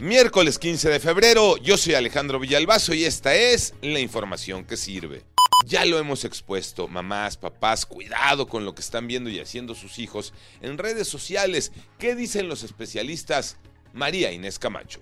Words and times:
Miércoles 0.00 0.60
15 0.60 0.90
de 0.90 1.00
febrero, 1.00 1.56
yo 1.56 1.76
soy 1.76 1.94
Alejandro 1.94 2.38
Villalbazo 2.38 2.94
y 2.94 3.04
esta 3.04 3.34
es 3.34 3.74
la 3.82 3.98
información 3.98 4.64
que 4.64 4.76
sirve. 4.76 5.24
Ya 5.66 5.84
lo 5.84 5.98
hemos 5.98 6.24
expuesto, 6.24 6.86
mamás, 6.86 7.36
papás, 7.36 7.84
cuidado 7.84 8.46
con 8.46 8.64
lo 8.64 8.76
que 8.76 8.80
están 8.80 9.08
viendo 9.08 9.28
y 9.28 9.40
haciendo 9.40 9.74
sus 9.74 9.98
hijos 9.98 10.32
en 10.60 10.78
redes 10.78 11.08
sociales. 11.08 11.72
¿Qué 11.98 12.14
dicen 12.14 12.48
los 12.48 12.62
especialistas? 12.62 13.56
María 13.92 14.30
Inés 14.30 14.60
Camacho. 14.60 15.00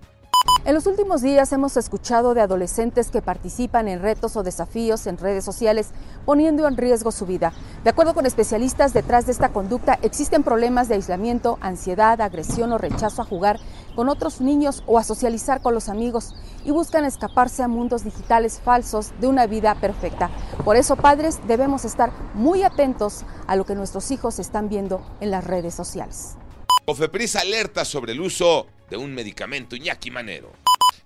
En 0.64 0.74
los 0.74 0.86
últimos 0.86 1.22
días 1.22 1.52
hemos 1.52 1.76
escuchado 1.76 2.34
de 2.34 2.40
adolescentes 2.40 3.10
que 3.10 3.22
participan 3.22 3.86
en 3.86 4.02
retos 4.02 4.36
o 4.36 4.42
desafíos 4.42 5.06
en 5.06 5.16
redes 5.16 5.44
sociales 5.44 5.90
poniendo 6.24 6.66
en 6.66 6.76
riesgo 6.76 7.12
su 7.12 7.24
vida. 7.24 7.52
De 7.84 7.90
acuerdo 7.90 8.14
con 8.14 8.26
especialistas, 8.26 8.92
detrás 8.92 9.26
de 9.26 9.32
esta 9.32 9.50
conducta 9.50 9.98
existen 10.02 10.42
problemas 10.42 10.88
de 10.88 10.96
aislamiento, 10.96 11.58
ansiedad, 11.60 12.20
agresión 12.20 12.72
o 12.72 12.78
rechazo 12.78 13.22
a 13.22 13.24
jugar 13.24 13.60
con 13.96 14.08
otros 14.08 14.40
niños 14.40 14.84
o 14.86 14.98
a 14.98 15.02
socializar 15.02 15.60
con 15.62 15.74
los 15.74 15.88
amigos 15.88 16.34
y 16.64 16.70
buscan 16.70 17.04
escaparse 17.04 17.64
a 17.64 17.68
mundos 17.68 18.04
digitales 18.04 18.60
falsos 18.62 19.12
de 19.20 19.26
una 19.26 19.46
vida 19.46 19.74
perfecta. 19.80 20.30
Por 20.64 20.76
eso, 20.76 20.94
padres, 20.94 21.40
debemos 21.48 21.84
estar 21.84 22.12
muy 22.34 22.62
atentos 22.62 23.24
a 23.48 23.56
lo 23.56 23.64
que 23.64 23.74
nuestros 23.74 24.10
hijos 24.12 24.38
están 24.38 24.68
viendo 24.68 25.04
en 25.20 25.32
las 25.32 25.44
redes 25.44 25.74
sociales. 25.74 26.36
Cofepris 26.84 27.34
alerta 27.34 27.84
sobre 27.84 28.12
el 28.12 28.20
uso 28.20 28.66
de 28.90 28.96
un 28.96 29.12
medicamento 29.12 29.74
Iñaki 29.74 30.12
Manero. 30.12 30.52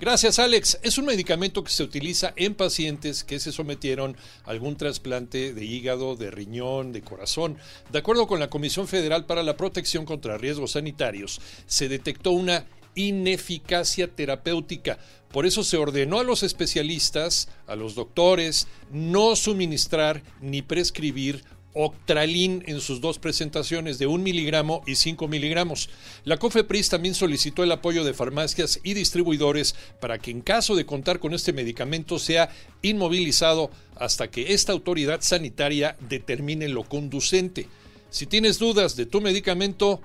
Gracias, 0.01 0.39
Alex. 0.39 0.79
Es 0.83 0.97
un 0.97 1.05
medicamento 1.05 1.63
que 1.63 1.71
se 1.71 1.83
utiliza 1.83 2.33
en 2.37 2.55
pacientes 2.55 3.23
que 3.23 3.39
se 3.39 3.53
sometieron 3.53 4.17
a 4.47 4.51
algún 4.51 4.77
trasplante 4.77 5.53
de 5.53 5.65
hígado, 5.67 6.17
de 6.17 6.31
riñón, 6.31 6.93
de 6.93 7.03
corazón. 7.03 7.59
De 7.93 7.99
acuerdo 7.99 8.27
con 8.27 8.41
la 8.41 8.49
Comisión 8.49 8.89
Federal 8.89 9.27
para 9.27 9.43
la 9.43 9.59
Protección 9.59 10.07
contra 10.07 10.39
Riesgos 10.39 10.73
Sanitarios, 10.73 11.43
se 11.67 11.91
detectó 11.91 12.31
una 12.31 12.65
ineficacia 13.09 14.09
terapéutica. 14.09 14.99
Por 15.33 15.47
eso 15.47 15.63
se 15.63 15.77
ordenó 15.77 16.19
a 16.19 16.25
los 16.25 16.43
especialistas, 16.43 17.49
a 17.67 17.77
los 17.77 17.95
doctores, 17.95 18.67
no 18.91 19.37
suministrar 19.37 20.23
ni 20.41 20.63
prescribir 20.63 21.45
Octralin 21.73 22.65
en 22.67 22.81
sus 22.81 23.01
dos 23.01 23.19
presentaciones 23.19 23.99
de 23.99 24.09
1 24.09 24.25
miligramo 24.25 24.83
y 24.87 24.97
5 24.97 25.29
miligramos. 25.29 25.89
La 26.25 26.37
COFEPRIS 26.37 26.89
también 26.89 27.15
solicitó 27.15 27.63
el 27.63 27.71
apoyo 27.71 28.03
de 28.03 28.15
farmacias 28.15 28.81
y 28.83 28.95
distribuidores 28.95 29.77
para 30.01 30.19
que 30.19 30.33
en 30.33 30.41
caso 30.41 30.75
de 30.75 30.87
contar 30.87 31.21
con 31.21 31.33
este 31.33 31.53
medicamento 31.53 32.19
sea 32.19 32.51
inmovilizado 32.83 33.71
hasta 33.97 34.29
que 34.31 34.53
esta 34.53 34.73
autoridad 34.73 35.21
sanitaria 35.21 35.97
determine 36.09 36.69
lo 36.69 36.85
conducente. 36.85 37.69
Si 38.11 38.27
tienes 38.27 38.59
dudas 38.59 38.97
de 38.97 39.07
tu 39.07 39.21
medicamento, 39.21 40.01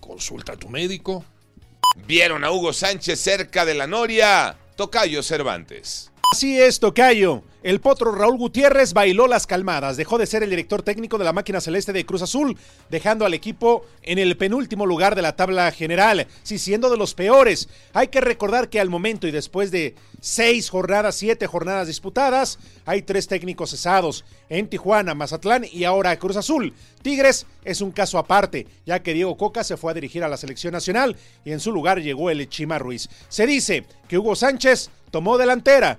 consulta 0.00 0.54
a 0.54 0.56
tu 0.56 0.70
médico. 0.70 1.26
Vieron 1.96 2.44
a 2.44 2.50
Hugo 2.50 2.72
Sánchez 2.72 3.20
cerca 3.20 3.64
de 3.64 3.74
la 3.74 3.86
Noria. 3.86 4.56
Tocayo 4.76 5.22
Cervantes. 5.22 6.11
Así 6.32 6.58
es, 6.58 6.80
Tocayo. 6.80 7.42
El 7.62 7.82
potro 7.82 8.10
Raúl 8.10 8.38
Gutiérrez 8.38 8.94
bailó 8.94 9.26
las 9.26 9.46
calmadas, 9.46 9.98
dejó 9.98 10.16
de 10.16 10.26
ser 10.26 10.42
el 10.42 10.48
director 10.48 10.82
técnico 10.82 11.18
de 11.18 11.26
la 11.26 11.34
máquina 11.34 11.60
celeste 11.60 11.92
de 11.92 12.06
Cruz 12.06 12.22
Azul, 12.22 12.56
dejando 12.88 13.26
al 13.26 13.34
equipo 13.34 13.84
en 14.02 14.18
el 14.18 14.38
penúltimo 14.38 14.86
lugar 14.86 15.14
de 15.14 15.20
la 15.20 15.36
tabla 15.36 15.70
general, 15.72 16.26
sí 16.42 16.58
siendo 16.58 16.88
de 16.88 16.96
los 16.96 17.12
peores. 17.12 17.68
Hay 17.92 18.08
que 18.08 18.22
recordar 18.22 18.70
que 18.70 18.80
al 18.80 18.88
momento 18.88 19.28
y 19.28 19.30
después 19.30 19.70
de 19.70 19.94
seis 20.22 20.70
jornadas, 20.70 21.16
siete 21.16 21.46
jornadas 21.46 21.86
disputadas, 21.86 22.58
hay 22.86 23.02
tres 23.02 23.28
técnicos 23.28 23.68
cesados 23.68 24.24
en 24.48 24.68
Tijuana, 24.68 25.14
Mazatlán 25.14 25.66
y 25.70 25.84
ahora 25.84 26.18
Cruz 26.18 26.38
Azul. 26.38 26.72
Tigres 27.02 27.46
es 27.62 27.82
un 27.82 27.90
caso 27.90 28.16
aparte, 28.16 28.66
ya 28.86 29.02
que 29.02 29.12
Diego 29.12 29.36
Coca 29.36 29.64
se 29.64 29.76
fue 29.76 29.90
a 29.92 29.94
dirigir 29.94 30.24
a 30.24 30.28
la 30.28 30.38
selección 30.38 30.72
nacional 30.72 31.14
y 31.44 31.52
en 31.52 31.60
su 31.60 31.72
lugar 31.72 32.00
llegó 32.00 32.30
el 32.30 32.48
Chima 32.48 32.78
Ruiz. 32.78 33.10
Se 33.28 33.46
dice 33.46 33.84
que 34.08 34.16
Hugo 34.16 34.34
Sánchez 34.34 34.88
tomó 35.10 35.36
delantera 35.36 35.98